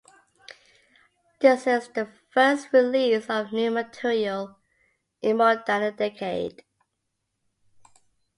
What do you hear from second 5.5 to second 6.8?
than a decade.